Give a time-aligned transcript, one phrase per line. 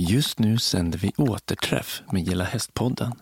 [0.00, 3.12] Just nu sänder vi Återträff med Gilla Hästpodden.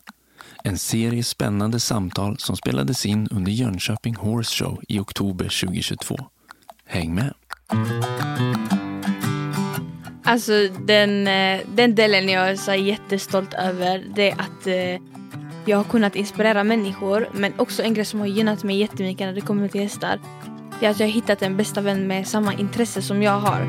[0.65, 6.17] En serie spännande samtal som spelades in under Jönköping Horse Show i oktober 2022.
[6.87, 7.35] Häng med!
[10.25, 10.53] Alltså
[10.87, 15.03] den, eh, den delen jag är jättestolt över det är att eh,
[15.67, 19.34] jag har kunnat inspirera människor men också en grej som har gynnat mig jättemycket när
[19.34, 20.20] det kommer till hästar
[20.80, 23.66] det är att jag har hittat en bästa vän med samma intresse som jag har.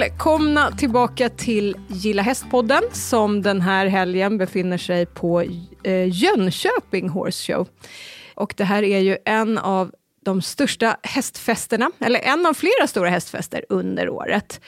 [0.00, 5.42] Välkomna tillbaka till Gilla Hästpodden som den här helgen befinner sig på
[5.82, 7.68] eh, Jönköping Horse Show.
[8.34, 9.92] Och det här är ju en av
[10.24, 14.60] de största hästfesterna, eller en av flera stora hästfester under året.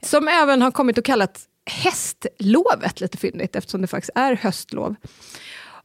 [0.00, 1.30] Som även har kommit att kallas
[1.70, 4.94] hästlovet, lite fyndigt eftersom det faktiskt är höstlov.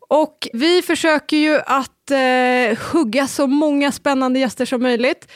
[0.09, 5.27] Och vi försöker ju att eh, hugga så många spännande gäster som möjligt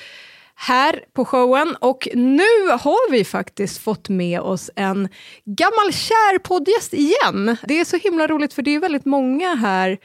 [0.56, 1.76] här på showen.
[1.82, 5.10] Och nu har vi faktiskt fått med oss en
[5.46, 7.58] gammal kär poddgäst igen.
[7.68, 9.98] Det är så himla roligt för det är väldigt många här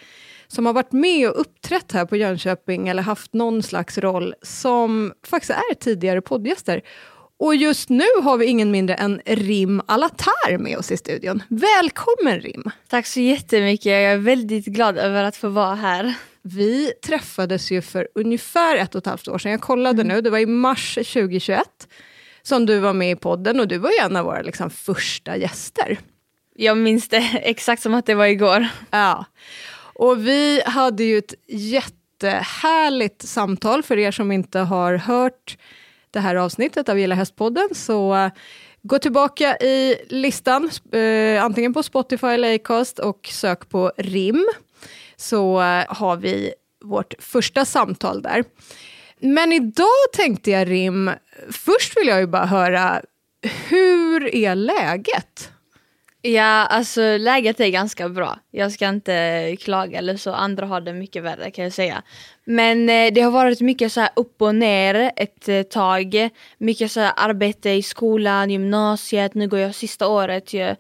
[0.48, 5.12] som har varit med och uppträtt här på Jönköping eller haft någon slags roll som
[5.26, 6.82] faktiskt är tidigare poddgäster.
[7.40, 11.42] Och just nu har vi ingen mindre än Rim Alatar med oss i studion.
[11.48, 12.70] Välkommen Rim!
[12.88, 16.14] Tack så jättemycket, jag är väldigt glad över att få vara här.
[16.54, 19.52] Vi träffades ju för ungefär ett och ett halvt år sedan.
[19.52, 21.88] Jag kollade nu, det var i mars 2021
[22.42, 25.36] som du var med i podden och du var ju en av våra liksom, första
[25.36, 25.98] gäster.
[26.54, 28.68] Jag minns det exakt som att det var igår.
[28.90, 29.24] Ja.
[29.94, 35.58] Och vi hade ju ett jättehärligt samtal för er som inte har hört
[36.10, 38.30] det här avsnittet av Gilla Hästpodden så uh,
[38.82, 44.46] gå tillbaka i listan, uh, antingen på Spotify eller Acast och sök på RIM
[45.20, 46.52] så eh, har vi
[46.84, 48.44] vårt första samtal där.
[49.20, 51.10] Men idag tänkte jag Rim,
[51.50, 53.02] först vill jag ju bara höra,
[53.68, 55.52] hur är läget?
[56.22, 58.38] Ja, alltså läget är ganska bra.
[58.50, 62.02] Jag ska inte klaga eller så, andra har det mycket värre kan jag säga.
[62.44, 66.28] Men eh, det har varit mycket så här upp och ner ett eh, tag.
[66.58, 70.74] Mycket så här arbete i skolan, gymnasiet, nu går jag sista året ju.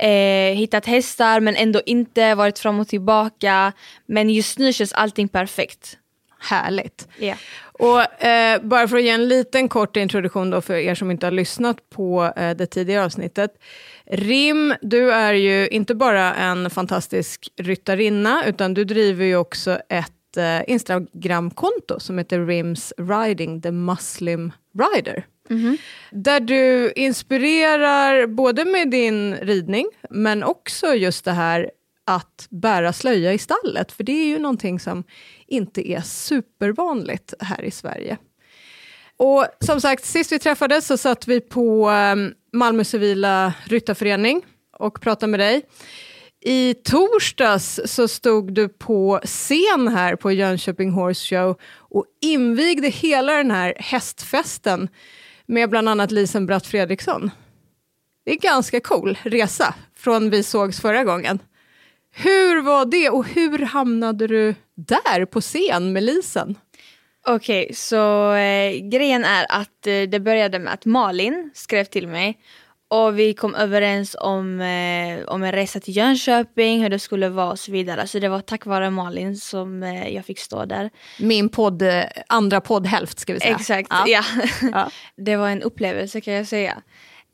[0.00, 3.72] Eh, hittat hästar men ändå inte, varit fram och tillbaka.
[4.06, 5.98] Men just nu känns allting perfekt.
[6.40, 7.08] Härligt.
[7.18, 7.38] Yeah.
[7.78, 11.26] Och eh, bara för att ge en liten kort introduktion då för er som inte
[11.26, 13.50] har lyssnat på eh, det tidigare avsnittet.
[14.06, 20.36] Rim, du är ju inte bara en fantastisk ryttarinna, utan du driver ju också ett
[20.36, 25.26] eh, Instagramkonto som heter Rims Riding the Muslim Rider.
[25.48, 25.78] Mm-hmm.
[26.10, 31.70] Där du inspirerar både med din ridning, men också just det här
[32.04, 35.04] att bära slöja i stallet, för det är ju någonting som
[35.46, 38.18] inte är supervanligt här i Sverige.
[39.16, 44.42] Och som sagt, sist vi träffades så satt vi på ehm, Malmö civila ryttarförening
[44.78, 45.62] och pratade med dig.
[46.46, 53.32] I torsdags så stod du på scen här på Jönköping Horse Show och invigde hela
[53.32, 54.88] den här hästfesten
[55.46, 57.30] med bland annat Lisen Bratt Fredriksson.
[58.24, 61.38] Det är en ganska cool resa från vi sågs förra gången.
[62.16, 66.58] Hur var det och hur hamnade du där på scen med Lisen?
[67.26, 72.38] Okej, så eh, grejen är att eh, det började med att Malin skrev till mig
[72.94, 77.50] och vi kom överens om, eh, om en resa till Jönköping, hur det skulle vara
[77.50, 78.06] och så vidare.
[78.06, 80.90] Så det var tack vare Malin som eh, jag fick stå där.
[81.18, 83.56] Min podd, eh, andra poddhälft ska vi säga.
[83.56, 84.04] Exakt, Ja.
[84.06, 84.22] ja.
[84.72, 84.90] Ja.
[85.16, 86.82] det var en upplevelse kan jag säga.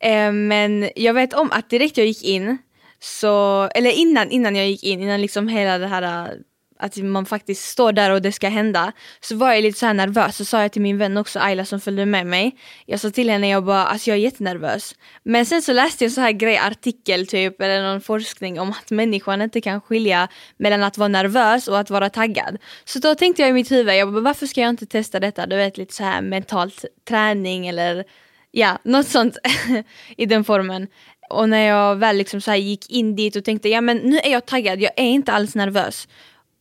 [0.03, 2.59] Eh, men jag vet om att direkt jag gick in,
[3.01, 6.35] så, eller innan, innan jag gick in, innan liksom hela det här eh,
[6.81, 9.95] att man faktiskt står där och det ska hända, så var jag lite så här
[9.95, 10.37] nervös.
[10.37, 12.57] Så sa jag till min vän också, Ayla som följde med mig.
[12.87, 14.95] Jag sa till henne, jag bara, alltså jag är jättenervös.
[15.23, 18.71] Men sen så läste jag en så här grej, artikel typ, eller någon forskning om
[18.71, 22.59] att människan inte kan skilja mellan att vara nervös och att vara taggad.
[22.85, 25.47] Så då tänkte jag i mitt huvud, jag bara, varför ska jag inte testa detta?
[25.47, 28.05] Du vet lite så här mentalt träning eller
[28.51, 29.39] ja, något sånt
[30.17, 30.87] i den formen.
[31.31, 34.19] Och när jag väl liksom så här gick in dit och tänkte, ja men nu
[34.19, 36.09] är jag taggad, jag är inte alls nervös.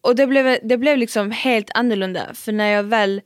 [0.02, 3.22] Och det blev, det blev liksom helt annorlunda, för när jag väl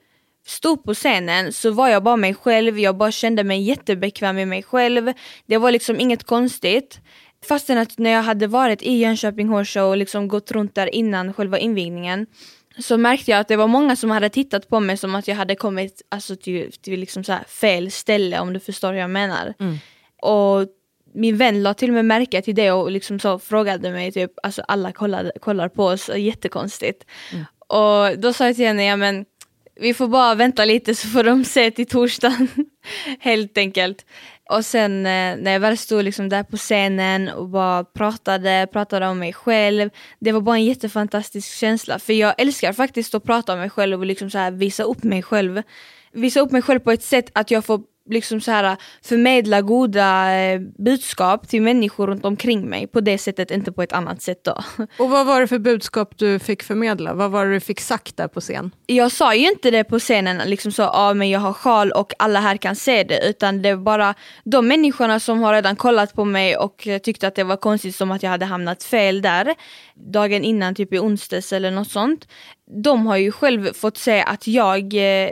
[0.46, 4.48] stod på scenen så var jag bara mig själv, jag bara kände mig jättebekväm med
[4.48, 5.14] mig själv.
[5.46, 7.00] Det var liksom inget konstigt.
[7.48, 11.34] Fastän att när jag hade varit i Jönköping Horse och liksom gått runt där innan
[11.34, 12.26] själva invigningen
[12.80, 15.36] så märkte jag att det var många som hade tittat på mig som att jag
[15.36, 19.54] hade kommit alltså, till, till liksom så fel ställe om du förstår hur jag menar.
[20.22, 20.68] Och
[21.14, 24.32] min vän la till och med märke till det och liksom så frågade mig typ,
[24.44, 27.06] alltså alla kollade, kollar på oss, och jättekonstigt.
[27.68, 29.26] Och då sa jag till henne, ja men
[29.76, 32.48] vi får bara vänta lite så får de se till torsdagen.
[33.20, 34.06] Helt enkelt.
[34.50, 39.08] Och sen eh, när jag väl stod liksom där på scenen och bara pratade, pratade
[39.08, 39.90] om mig själv.
[40.20, 42.00] Det var bara en jättefantastisk känsla.
[42.00, 45.04] För jag älskar faktiskt att prata om mig själv och liksom så här visa upp
[45.04, 45.62] mig själv.
[46.12, 50.36] Visa upp mig själv på ett sätt att jag får liksom så här förmedla goda
[50.36, 54.44] eh, budskap till människor runt omkring mig på det sättet, inte på ett annat sätt
[54.44, 54.64] då.
[55.00, 57.14] Och vad var det för budskap du fick förmedla?
[57.14, 58.72] Vad var det du fick sagt där på scen?
[58.86, 62.14] jag sa ju inte det på scenen, liksom så, ah, men jag har sjal och
[62.20, 64.14] alla här kan se det, utan det var bara
[64.44, 68.12] de människorna som har redan kollat på mig och tyckte att det var konstigt som
[68.12, 69.56] att jag hade hamnat fel där,
[69.96, 72.28] dagen innan, typ i onsdags eller något sånt.
[72.84, 75.30] De har ju själv fått se att jag, eh,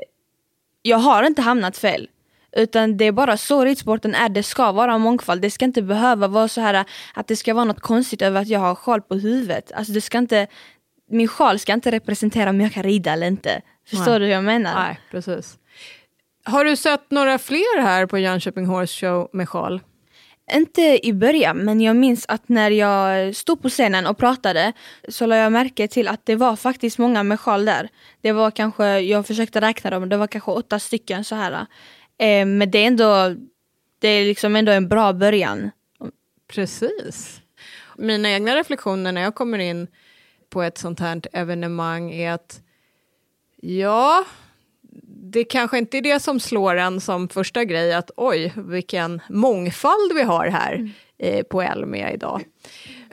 [0.82, 2.08] jag har inte hamnat fel.
[2.52, 5.42] Utan det är bara så ridsporten är, det ska vara mångfald.
[5.42, 8.48] Det ska inte behöva vara så här att det ska vara något konstigt över att
[8.48, 9.72] jag har sjal på huvudet.
[9.72, 10.48] Alltså det ska inte,
[11.10, 13.62] min sjal ska inte representera om jag kan rida eller inte.
[13.90, 14.20] Förstår Nej.
[14.20, 14.76] du hur jag menar?
[14.76, 15.58] Nej, precis.
[16.44, 19.82] Har du sett några fler här på Jönköping Horse Show med sjal?
[20.54, 24.74] Inte i början, men jag minns att när jag stod på scenen och pratade
[25.08, 27.90] så lade jag märke till att det var faktiskt många med sjal där.
[28.22, 31.66] Det var kanske, jag försökte räkna dem, det var kanske åtta stycken så här.
[32.22, 33.36] Eh, men det är ändå,
[34.00, 35.72] det är liksom ändå en bra början.
[36.48, 37.42] Precis.
[37.98, 39.88] Mina egna reflektioner när jag kommer in
[40.50, 42.62] på ett sånt här evenemang är att
[43.62, 44.26] ja,
[45.06, 50.14] det kanske inte är det som slår en som första grej att oj, vilken mångfald
[50.16, 52.44] vi har här eh, på Elmia idag.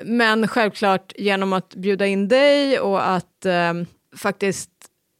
[0.03, 3.73] Men självklart genom att bjuda in dig och att eh,
[4.17, 4.71] faktiskt,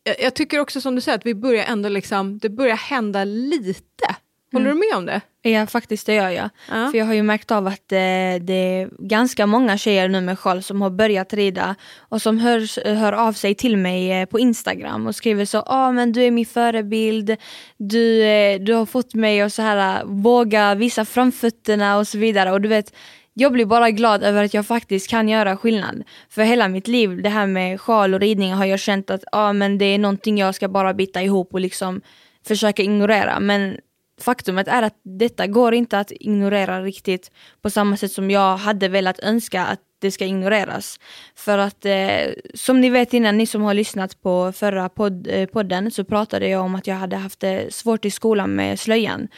[0.09, 3.25] jag, jag tycker också som du säger att vi börjar ändå liksom, det börjar hända
[3.25, 4.17] lite.
[4.53, 5.21] Håller du med om det?
[5.43, 6.51] Ja faktiskt det gör jag.
[6.69, 6.91] Ja.
[6.91, 7.99] För jag har ju märkt av att eh,
[8.41, 12.95] det är ganska många tjejer nu med sjal som har börjat rida och som hör,
[12.95, 16.31] hör av sig till mig eh, på Instagram och skriver så ah, men du är
[16.31, 17.37] min förebild,
[17.77, 22.53] du, eh, du har fått mig att så här, våga visa framfötterna och så vidare
[22.53, 22.93] och du vet
[23.41, 26.05] jag blir bara glad över att jag faktiskt kan göra skillnad.
[26.29, 29.53] För hela mitt liv, det här med sjal och ridning har jag känt att ah,
[29.53, 32.01] men det är någonting jag ska bara bita ihop och liksom
[32.47, 33.41] försöka ignorera.
[33.41, 33.77] Men
[34.21, 37.31] faktumet är att detta går inte att ignorera riktigt
[37.63, 41.01] på samma sätt som jag hade velat önska att det ska ignoreras.
[41.35, 45.47] För att eh, som ni vet innan, ni som har lyssnat på förra podd, eh,
[45.47, 49.29] podden så pratade jag om att jag hade haft det svårt i skolan med slöjan.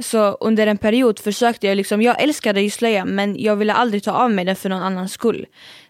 [0.00, 4.02] Så under en period försökte jag liksom, jag älskade ju slöjan men jag ville aldrig
[4.02, 5.46] ta av mig den för någon annans skull.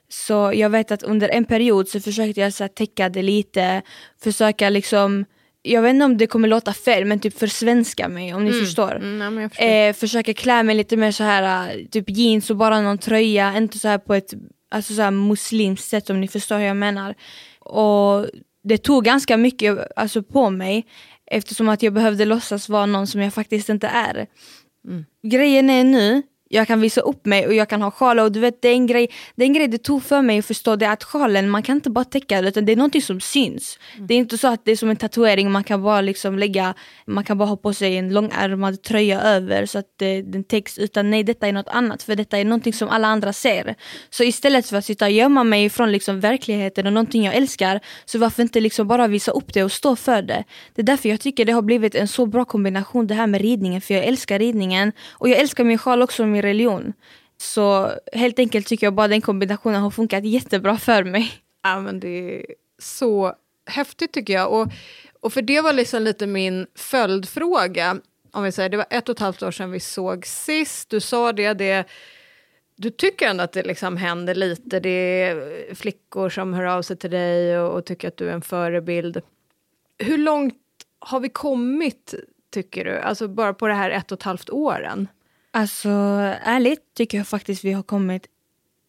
[0.09, 3.83] Så jag vet att under en period så försökte jag så här, täcka det lite,
[4.23, 5.25] försöka liksom
[5.63, 8.97] jag vet inte om det kommer låta fel men typ försvenska mig om ni förstår.
[8.97, 9.67] Mm, nej, men jag förstår.
[9.67, 13.79] Eh, försöka klä mig lite mer så här typ jeans och bara någon tröja, inte
[13.79, 14.35] så här på ett
[14.71, 17.15] alltså så här muslimskt sätt om ni förstår hur jag menar.
[17.61, 18.27] Och
[18.65, 20.87] det tog ganska mycket alltså, på mig
[21.31, 24.27] eftersom att jag behövde låtsas vara någon som jag faktiskt inte är.
[25.23, 28.41] Grejen är nu, jag kan visa upp mig och jag kan ha sjal och du
[28.41, 30.77] vet det är en grej det, är en grej det tog för mig att förstå
[30.77, 33.79] det att sjalen man kan inte bara täcka det utan det är någonting som syns.
[33.99, 36.75] Det är inte så att det är som en tatuering man kan bara liksom lägga,
[37.07, 40.79] man kan bara ha på sig en långärmad tröja över så att det, den täcks
[40.79, 43.75] utan nej detta är något annat för detta är någonting som alla andra ser.
[44.11, 47.81] Så istället för att sitta och gömma mig från liksom verkligheten och någonting jag älskar
[48.05, 50.45] så varför inte liksom bara visa upp det och stå för det.
[50.75, 53.41] Det är därför jag tycker det har blivit en så bra kombination det här med
[53.41, 56.93] ridningen för jag älskar ridningen och jag älskar min sjal också min religion.
[57.37, 61.33] Så helt enkelt tycker jag bara den kombinationen har funkat jättebra för mig.
[61.63, 62.47] Ja, men det är
[62.79, 63.35] så
[63.67, 64.53] häftigt tycker jag.
[64.53, 64.69] Och,
[65.21, 68.01] och för det var liksom lite min följdfråga.
[68.33, 70.91] Om vi säger, det var ett och ett halvt år sedan vi såg sist.
[70.91, 71.87] Du sa det, det
[72.77, 74.81] du tycker ändå att det liksom händer lite.
[74.81, 78.33] Det är flickor som hör av sig till dig och, och tycker att du är
[78.33, 79.21] en förebild.
[79.99, 80.55] Hur långt
[80.99, 82.15] har vi kommit,
[82.51, 82.99] tycker du?
[82.99, 85.09] Alltså bara på det här ett och ett halvt åren?
[85.59, 85.89] Alltså
[86.43, 88.27] ärligt tycker jag faktiskt vi har kommit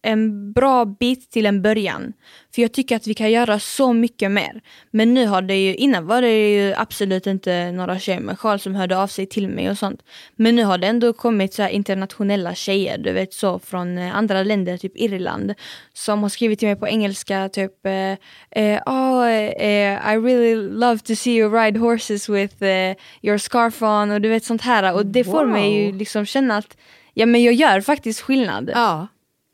[0.02, 2.14] en bra bit till en början.
[2.56, 4.62] För jag tycker att vi kan göra så mycket mer.
[4.92, 8.60] Men nu har det ju, innan var det ju absolut inte några tjejer med sjal
[8.60, 10.02] som hörde av sig till mig och sånt.
[10.36, 14.44] Men nu har det ändå kommit så internationella tjejer, du vet så från eh, andra
[14.44, 15.54] länder, typ Irland.
[15.94, 21.00] Som har skrivit till mig på engelska typ eh, eh, oh, eh, I really love
[21.00, 24.94] to see you ride horses with eh, your scarf on och du vet sånt här.
[24.94, 25.96] Och det får mig ju Wow.
[25.96, 26.78] liksom känna att
[27.14, 28.72] ja men jag gör faktiskt skillnad.
[28.74, 29.08] Ja,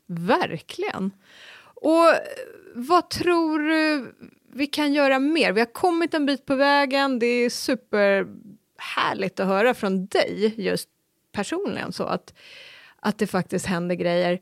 [0.06, 1.10] verkligen.
[1.74, 2.18] Och eh,
[2.74, 4.14] vad tror du
[4.52, 5.52] vi kan göra mer?
[5.52, 10.88] Vi har kommit en bit på vägen, det är superhärligt att höra från dig just
[11.32, 12.34] personligen så att,
[13.00, 14.40] att det faktiskt händer grejer.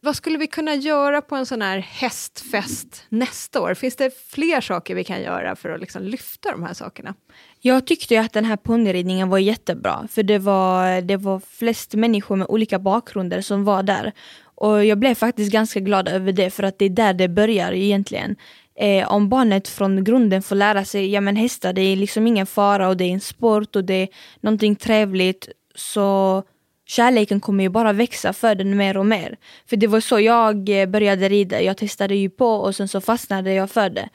[0.00, 3.74] Vad skulle vi kunna göra på en sån här hästfest nästa år?
[3.74, 7.14] Finns det fler saker vi kan göra för att liksom lyfta de här sakerna?
[7.60, 11.94] Jag tyckte ju att den här ponnyridningen var jättebra för det var, det var flest
[11.94, 14.12] människor med olika bakgrunder som var där.
[14.56, 17.72] Och jag blev faktiskt ganska glad över det för att det är där det börjar
[17.72, 18.36] egentligen.
[18.78, 22.46] Eh, om barnet från grunden får lära sig, ja men hästar det är liksom ingen
[22.46, 24.08] fara och det är en sport och det är
[24.40, 26.42] någonting trevligt så
[26.86, 29.36] kärleken kommer ju bara växa för den mer och mer.
[29.66, 33.00] För det var så jag eh, började rida, jag testade ju på och sen så
[33.00, 34.08] fastnade jag för det.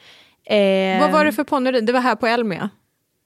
[0.56, 1.86] Eh, Vad var det för ponnyrid?
[1.86, 2.70] Det var här på Elmia?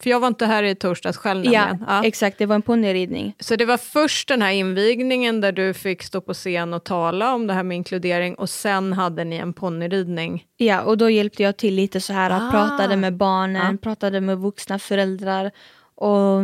[0.04, 1.78] För jag var inte här i torsdags själv Ja.
[1.88, 2.04] Ja.
[2.06, 3.36] exakt, det var en ponnyridning.
[3.40, 7.34] Så det var först den här invigningen där du fick stå på scen och tala
[7.36, 10.46] om det här med inkludering och sen hade ni en ponnyridning.
[10.58, 12.52] Ja, och då hjälpte jag till lite så här, Ah.
[12.52, 13.78] pratade med barnen, Ja.
[13.82, 15.52] pratade med vuxna föräldrar
[15.96, 16.42] och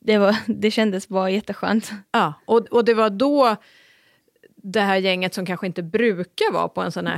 [0.00, 1.90] det, var, det kändes bara jätteskönt.
[2.12, 3.56] Ja, och, och det var då
[4.62, 7.16] det här gänget som kanske inte brukar vara på en sån här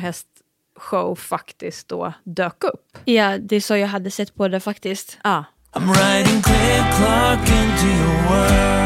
[0.81, 2.99] hästshow faktiskt då dök upp.
[3.05, 5.19] Ja, det är så jag hade sett på det faktiskt.
[5.25, 5.45] Ja.
[5.73, 8.81] I'm riding clear clock into your world.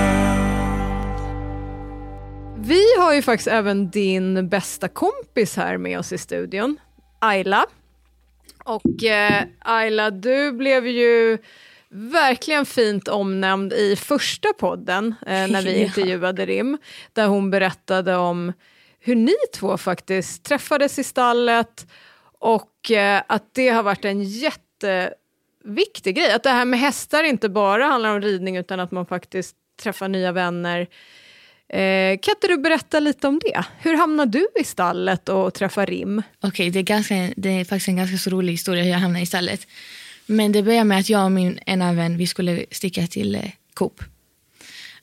[2.66, 6.76] Vi har ju faktiskt även din bästa kompis här med oss i studion,
[7.18, 7.66] Ayla.
[8.64, 11.38] Och eh, Ayla, du blev ju
[11.90, 16.78] verkligen fint omnämnd i första podden eh, när vi intervjuade Rim,
[17.12, 18.52] där hon berättade om
[19.06, 21.86] hur ni två faktiskt träffades i stallet
[22.38, 26.32] och eh, att det har varit en jätteviktig grej.
[26.32, 30.08] Att det här med hästar inte bara handlar om ridning utan att man faktiskt träffar
[30.08, 30.80] nya vänner.
[31.68, 33.64] Eh, kan inte du berätta lite om det?
[33.78, 36.22] Hur hamnade du i stallet och träffade Rim?
[36.40, 39.22] Okej, det, är ganska, det är faktiskt en ganska så rolig historia hur jag hamnade
[39.22, 39.66] i stallet.
[40.26, 43.50] Men det började med att jag och min ena vän vi skulle sticka till eh,
[43.74, 44.02] Coop.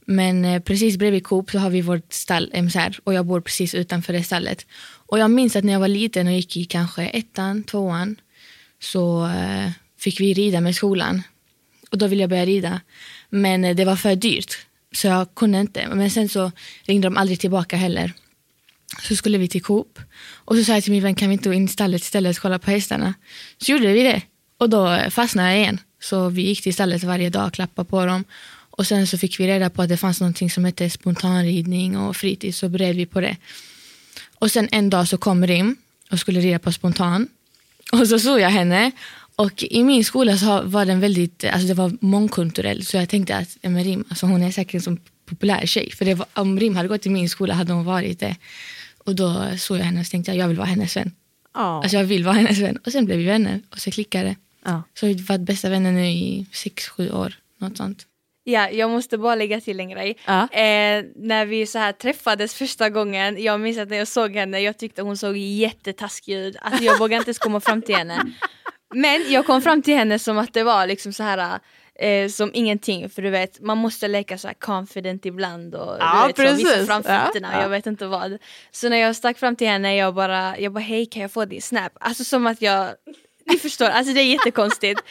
[0.05, 3.75] Men eh, precis bredvid Coop så har vi vårt stall MSR och jag bor precis
[3.75, 4.65] utanför det stallet.
[5.07, 8.15] Och jag minns att när jag var liten och gick i kanske ettan, tvåan
[8.79, 11.21] så eh, fick vi rida med skolan.
[11.91, 12.81] Och då ville jag börja rida.
[13.29, 14.57] Men eh, det var för dyrt
[14.91, 15.87] så jag kunde inte.
[15.87, 16.51] Men sen så
[16.83, 18.13] ringde de aldrig tillbaka heller.
[19.01, 19.99] Så skulle vi till Coop.
[20.33, 22.37] Och så sa jag till min vän, kan vi inte gå in i stallet istället
[22.37, 23.13] och kolla på hästarna?
[23.57, 24.21] Så gjorde vi det.
[24.57, 25.79] Och då fastnade jag igen.
[26.01, 28.23] Så vi gick till stallet varje dag och klappade på dem.
[28.71, 32.15] Och sen så fick vi reda på att det fanns någonting som hette spontanridning och
[32.15, 33.37] fritid, så började vi på det.
[34.35, 35.75] Och sen en dag så kom Rim
[36.11, 37.27] och skulle rida på spontan.
[37.91, 38.91] Och så såg jag henne.
[39.35, 42.85] Och i min skola så var den väldigt, alltså det var mångkulturell.
[42.85, 45.91] Så jag tänkte att ja, men Rim, alltså hon är säkert en sån populär tjej.
[45.91, 48.35] För det var, om Rim hade gått i min skola hade hon varit det.
[48.97, 51.11] Och då såg jag henne och tänkte jag, jag vill vara hennes vän.
[51.53, 51.81] Ja.
[51.83, 52.77] Alltså jag vill vara hennes vän.
[52.85, 54.35] Och sen blev vi vänner och så klickade det.
[54.65, 54.83] ja.
[54.99, 57.33] Så vi varit bästa vänner nu i sex, sju år.
[57.57, 58.05] Något sånt.
[58.43, 60.17] Ja, jag måste bara lägga till en grej.
[60.25, 60.41] Ja.
[60.41, 64.59] Eh, när vi så här träffades första gången, jag minns att när jag såg henne,
[64.59, 66.55] jag tyckte hon såg jättetaskig ut.
[66.61, 68.33] Alltså jag vågade inte ens komma fram till henne.
[68.93, 71.59] Men jag kom fram till henne som att det var liksom så här
[71.99, 76.31] eh, som ingenting, för du vet man måste leka så här confident ibland och Ja,
[76.35, 76.87] du vet, så, visa precis.
[76.87, 77.61] framfötterna Ja, ja.
[77.61, 78.37] jag vet inte vad.
[78.71, 81.45] Så när jag stack fram till henne, jag bara, jag bara hej kan jag få
[81.45, 81.91] din snap?
[81.99, 82.89] Alltså som att jag
[83.51, 85.01] ni förstår, alltså det är jättekonstigt.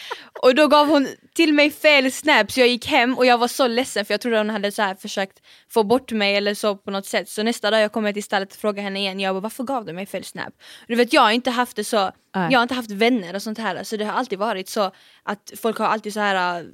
[0.42, 3.48] Och då gav hon till mig fel snap så jag gick hem och jag var
[3.48, 6.76] så ledsen för jag trodde hon hade så här försökt få bort mig eller så
[6.76, 7.28] på något sätt.
[7.28, 9.84] Så nästa dag jag kommer till stallet och frågar henne igen, jag bara varför gav
[9.84, 10.54] du mig fel snap?
[10.88, 13.58] Du vet jag har inte haft det så, jag har inte haft vänner och sånt
[13.58, 14.90] här så det har alltid varit så
[15.22, 16.66] att folk har alltid så här äh,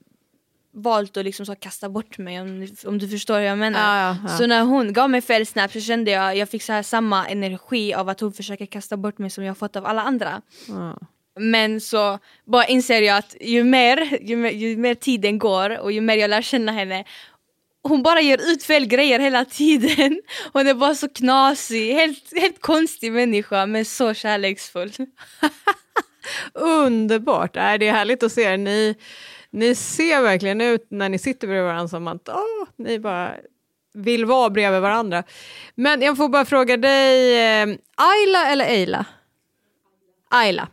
[0.77, 3.81] valt att liksom så kasta bort mig om, om du förstår hur jag menar.
[3.81, 4.39] Ja, ja, ja.
[4.39, 7.29] Så när hon gav mig fel snap så kände jag, jag fick så här samma
[7.29, 10.43] energi av att hon försöker kasta bort mig som jag fått av alla andra.
[11.37, 15.93] Men så bara inser jag att ju mer, ju, mer, ju mer tiden går och
[15.93, 17.05] ju mer jag lär känna henne
[17.89, 20.21] hon bara gör ut fel grejer hela tiden.
[20.53, 24.93] Hon är bara så knasig, helt, helt konstig människa men så kärleksfull.
[26.55, 27.57] Underbart!
[27.57, 28.57] äh, det är härligt att se er.
[28.57, 28.95] Ni,
[29.51, 33.35] ni ser verkligen ut när ni sitter bredvid varandra som att åh, ni bara
[33.95, 35.23] vill vara bredvid varandra.
[35.75, 39.05] Men jag får bara fråga dig, eh, Ayla eller Eila?
[40.31, 40.69] Ayla.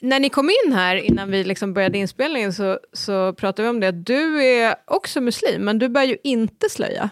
[0.00, 3.80] När ni kom in här innan vi liksom började inspelningen så, så pratade vi om
[3.80, 7.10] det du är också muslim men du bär ju inte slöja.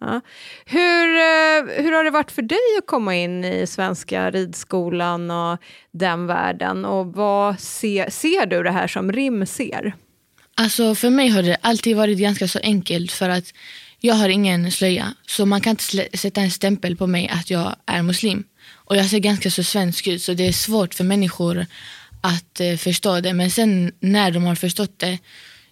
[0.00, 0.20] Ja.
[0.66, 5.58] Hur, eh, hur har det varit för dig att komma in i svenska ridskolan och
[5.92, 6.84] den världen?
[6.84, 9.94] Och vad se, ser du det här som Rim ser?
[10.54, 13.44] Alltså för mig har det alltid varit ganska så enkelt för att
[14.00, 15.14] jag har ingen slöja.
[15.26, 18.44] Så man kan inte sätta en stämpel på mig att jag är muslim.
[18.92, 21.66] Och jag ser ganska så svensk ut så det är svårt för människor
[22.20, 23.32] att eh, förstå det.
[23.32, 25.18] Men sen när de har förstått det,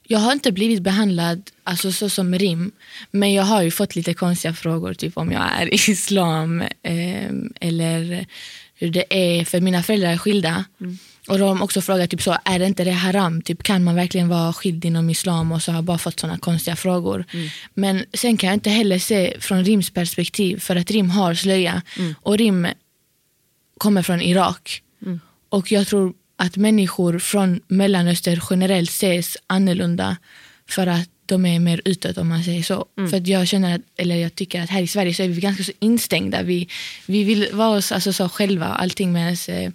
[0.02, 2.72] jag har inte blivit behandlad alltså, så som rim,
[3.10, 8.26] men jag har ju fått lite konstiga frågor, typ om jag är islam eh, eller
[8.74, 10.64] hur det är, för mina föräldrar är skilda.
[11.28, 13.42] Och de har också frågat typ så, är det inte det haram?
[13.42, 15.52] Typ, kan man verkligen vara skild inom islam?
[15.52, 17.24] Och så har jag bara fått såna konstiga frågor.
[17.74, 21.82] Men sen kan jag inte heller se från Rims perspektiv, för att Rim har slöja.
[22.22, 22.66] Och Rim
[23.80, 24.82] kommer från Irak.
[25.48, 30.16] Och jag tror att människor från Mellanöstern generellt ses annorlunda
[30.68, 32.86] för att de är mer utåt om man säger så.
[33.10, 35.40] För att jag känner att, eller jag tycker att här i Sverige så är vi
[35.40, 36.42] ganska så instängda.
[36.42, 36.68] Vi,
[37.06, 39.72] vi vill vara oss alltså, så själva, allting medan eh,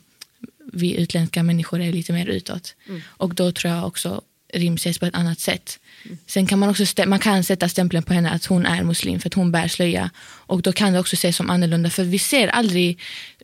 [0.73, 2.75] vi utländska människor är lite mer utåt.
[3.05, 4.21] Och då tror jag också
[4.55, 5.79] Rim ses på ett annat sätt.
[6.27, 9.29] Sen kan man också man kan sätta stämpeln på henne att hon är muslim för
[9.29, 10.09] att hon bär slöja.
[10.23, 12.99] Och då kan det också ses som annorlunda för vi ser aldrig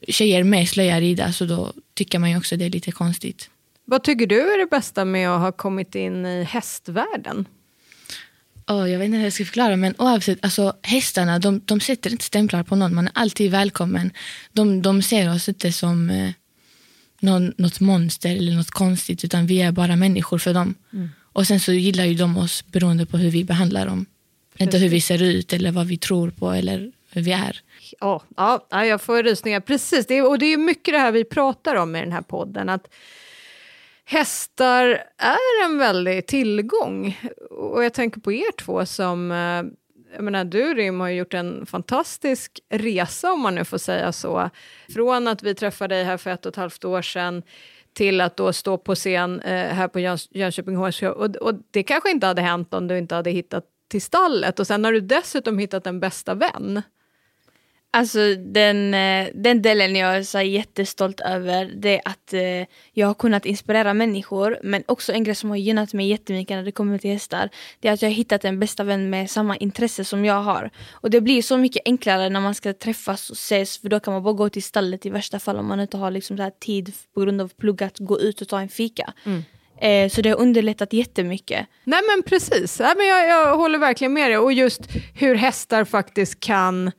[0.08, 3.50] tjejer med slöja rida så då tycker man ju också det är lite konstigt.
[3.86, 7.46] Vad tycker du är det bästa med att ha kommit in i hästvärlden?
[8.68, 12.12] Åh, jag vet inte hur jag ska förklara, men oavsett, alltså, hästarna de, de sätter
[12.12, 12.96] inte stämplar på någon.
[12.96, 14.12] Man är alltid välkommen.
[14.52, 16.32] De, de ser oss inte som eh,
[17.22, 20.76] någon, något monster eller något konstigt, utan vi är bara människor för dem.
[21.34, 24.06] Och sen så gillar ju de oss beroende på hur vi behandlar dem.
[24.58, 27.62] Inte hur vi ser ut eller vad vi tror på eller hur vi är.
[28.00, 29.60] Ja, ja, ja, jag får rysningar.
[29.60, 32.22] Precis, det är, och det är mycket det här vi pratar om i den här
[32.22, 32.70] podden.
[32.70, 32.88] Att
[34.06, 34.86] hästar
[35.18, 37.20] är en väldig tillgång.
[37.50, 39.32] Och jag tänker på er två som...
[40.14, 44.12] Jag menar, du Rim har ju gjort en fantastisk resa om man nu får säga
[44.12, 44.50] så.
[44.94, 47.44] Från att vi träffade dig här för ett och ett halvt år sedan
[47.94, 51.84] till att då stå på scen eh, här på Jöns- Jönköping Horse Och, och det
[51.84, 54.60] kanske inte hade hänt om du inte hade hittat till stallet.
[54.60, 56.82] Och sen har du dessutom hittat en bästa vän.
[57.94, 63.08] Alltså den, eh, den delen jag är så jättestolt över det är att eh, jag
[63.08, 66.72] har kunnat inspirera människor men också en grej som har gynnat mig jättemycket när det
[66.72, 70.06] kommer till hästar det är att jag har hittat en bästa vän med samma intresse
[70.06, 70.70] som jag har.
[70.92, 74.14] Och det blir så mycket enklare när man ska träffas och ses för då kan
[74.14, 76.94] man bara gå till stallet i värsta fall om man inte har liksom så tid
[77.14, 79.14] på grund av plugg att gå ut och ta en fika.
[79.82, 81.68] Eh, så det har underlättat jättemycket.
[81.84, 84.38] Nej men precis, Nej, men jag, jag håller verkligen med dig.
[84.38, 84.82] Och just
[85.16, 86.92] hur hästar faktiskt kan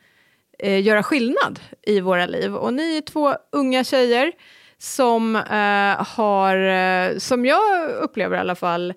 [0.62, 2.55] eh, göra skillnad i våra liv.
[2.55, 4.33] Och ni är två unga tjejer
[4.79, 8.94] som eh, har, eh, som jag upplever i alla fall,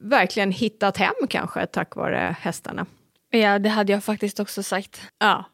[0.00, 2.86] verkligen hittat hem kanske tack vare hästarna.
[3.30, 5.00] Ja det hade jag faktiskt också sagt.
[5.18, 5.44] Ja.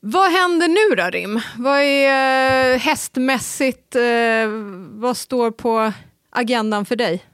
[0.00, 1.40] Vad händer nu då Rim?
[1.58, 4.02] Vad är eh, hästmässigt, eh,
[4.90, 5.92] vad står på
[6.30, 7.24] agendan för dig?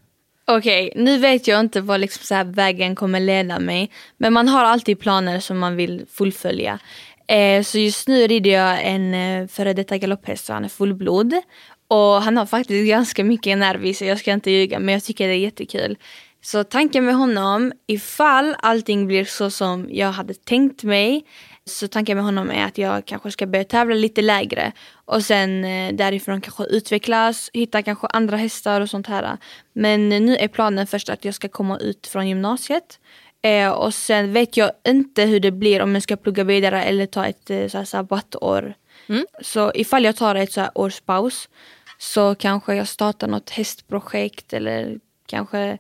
[0.49, 3.91] Okej, nu vet jag inte vad liksom så här vägen kommer leda mig.
[4.17, 6.79] Men man har alltid planer som man vill fullfölja.
[7.29, 11.35] Eh, så just nu rider jag en eh, före detta galopphäst så han är fullblod.
[11.89, 15.05] Och han har faktiskt ganska mycket nerv i sig, jag ska inte ljuga men jag
[15.05, 15.99] tycker det är jättekul.
[16.41, 21.25] Så tanken med honom, ifall allting blir så som jag hade tänkt mig
[21.65, 24.73] så tanken med honom är att jag kanske ska börja tävla lite lägre
[25.05, 29.37] och sen eh, därifrån kanske utvecklas, hitta kanske andra hästar och sånt här.
[29.73, 33.01] Men nu är planen först att jag ska komma ut från gymnasiet
[33.43, 37.07] eh, och sen vet jag inte hur det blir om jag ska plugga vidare eller
[37.07, 38.75] ta ett eh, så här, sabbatår.
[39.43, 41.49] Så ifall jag tar ett så här års paus
[41.99, 45.79] så kanske jag startar något hästprojekt eller kanske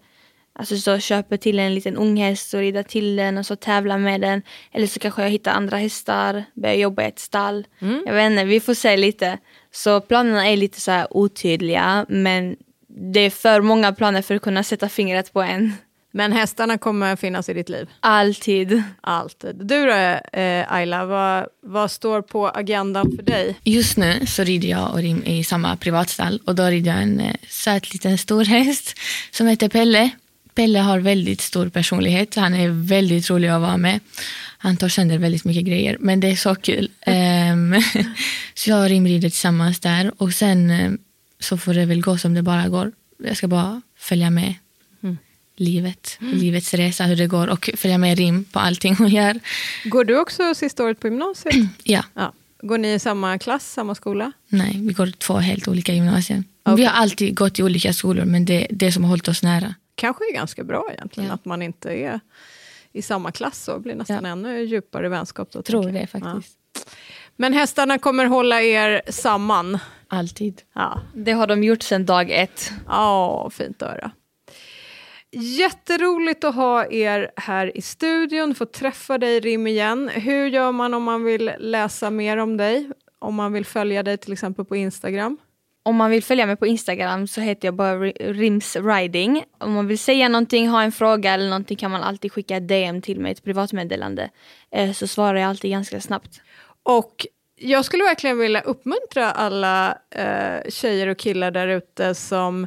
[0.59, 4.21] Alltså så köper till en liten unghäst och rider till den och så tävlar med
[4.21, 4.43] den.
[4.73, 7.67] Eller så kanske jag hittar andra hästar, börjar jobba i ett stall.
[8.07, 9.39] Jag vet inte, vi får se lite.
[9.73, 12.57] Så planerna är lite så otydliga men
[12.89, 15.73] det är för många planer för att kunna sätta fingret på en.
[16.17, 17.89] Men hästarna kommer finnas i ditt liv?
[18.01, 18.83] Alltid.
[19.01, 19.57] Alltid.
[19.57, 19.93] Du då,
[20.41, 23.57] eh, Ayla, vad, vad står på agendan för dig?
[23.65, 27.21] Just nu så rider jag och Rim i samma privatstall och då rider jag en
[27.21, 28.95] eh, söt liten stor häst
[29.31, 30.11] som heter Pelle.
[30.55, 34.01] Pelle har väldigt stor personlighet, han är väldigt rolig att vara med.
[34.59, 36.91] Han tar sönder väldigt mycket grejer, men det är så kul.
[37.01, 37.75] Ehm,
[38.55, 40.93] så jag och Rim rider tillsammans där och sen eh,
[41.41, 42.93] så får det väl gå som det bara går.
[43.25, 44.55] Jag ska bara följa med
[45.57, 49.41] livet, livets resa, hur det går och följa med Rim på allting hon gör.
[49.85, 51.55] Går du också sista året på gymnasiet?
[51.83, 52.03] Ja.
[52.15, 52.33] ja.
[52.63, 54.33] Går ni i samma klass, samma skola?
[54.49, 56.45] Nej, vi går två helt olika gymnasier.
[56.63, 56.77] Okej.
[56.77, 59.43] Vi har alltid gått i olika skolor, men det är det som har hållit oss
[59.43, 59.75] nära.
[59.95, 61.35] Kanske är ganska bra egentligen Ja.
[61.35, 62.21] att man inte är
[62.93, 64.31] i samma klass och blir nästan Ja.
[64.31, 65.53] ännu djupare vänskap.
[65.53, 66.11] Då, Tror det jag.
[66.11, 66.59] faktiskt.
[66.75, 66.81] Ja.
[67.37, 69.79] Men hästarna kommer hålla er samman.
[70.09, 70.63] Alltid.
[70.75, 72.73] Ja, Det har de gjort sedan dag ett.
[72.87, 74.11] Ja, fint att höra.
[75.39, 80.09] Jätteroligt att ha er här i studion, få träffa dig Rim igen.
[80.09, 82.91] Hur gör man om man vill läsa mer om dig?
[83.19, 85.39] Om man vill följa dig till exempel på Instagram?
[85.87, 89.45] om man vill följa mig på Instagram så heter jag bara Ri- Rims Riding.
[89.59, 92.69] Om man vill säga någonting, ha en fråga eller någonting kan man alltid skicka ett
[92.69, 94.31] DM till mig, ett privatmeddelande.
[94.71, 96.41] Eh, så svarar jag alltid ganska snabbt.
[96.83, 102.67] Och jag skulle verkligen vilja uppmuntra alla eh, tjejer och killar där ute som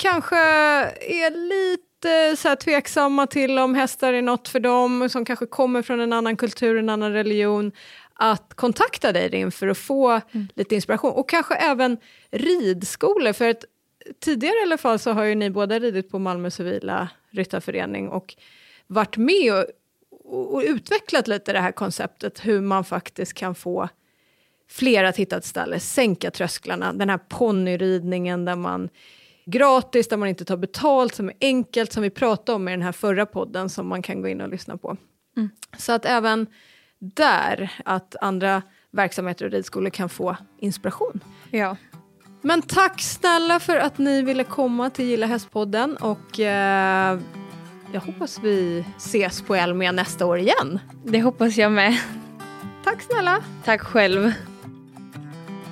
[0.00, 5.46] kanske är lite så här tveksamma till om hästar är något för dem, som kanske
[5.46, 7.72] kommer från en annan kultur, en annan religion,
[8.14, 10.20] att kontakta dig Rim för att få
[10.54, 11.12] lite inspiration.
[11.12, 11.98] Och kanske även
[12.30, 13.64] ridskolor, för att
[14.20, 18.34] tidigare i alla fall så har ju ni båda ridit på Malmö civila ryttarförening och
[18.86, 19.64] varit med och,
[20.24, 23.88] och, och utvecklat lite det här konceptet hur man faktiskt kan få
[24.70, 28.88] fler att hitta ett ställe, sänka trösklarna, den här ponnyridningen där man
[29.50, 32.82] gratis, där man inte tar betalt, som är enkelt, som vi pratade om i den
[32.82, 34.96] här förra podden som man kan gå in och lyssna på.
[35.78, 36.46] Så att även
[36.98, 41.20] där, att andra verksamheter och ridskolor kan få inspiration.
[41.50, 41.76] Ja.
[42.42, 47.18] Men tack snälla för att ni ville komma till Gilla Hästpodden och eh,
[47.92, 50.78] jag hoppas vi ses på Elmia nästa år igen.
[51.04, 51.98] Det hoppas jag med.
[52.84, 53.38] Tack snälla!
[53.64, 54.32] Tack själv.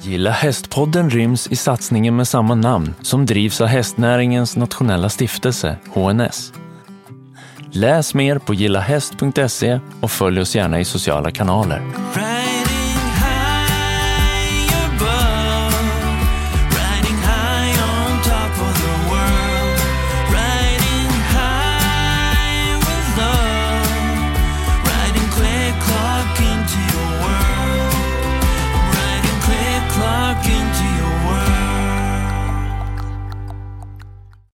[0.02, 6.52] Gilla hästpodden ryms i satsningen med samma namn som drivs av hästnäringens nationella stiftelse, HNS.
[7.72, 11.82] Läs mer på gillahäst.se och följ oss gärna i sociala kanaler.